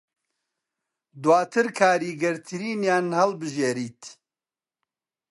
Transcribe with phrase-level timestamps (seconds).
[1.21, 4.01] دوواتر کاریگەرترینیان هەڵبژێریت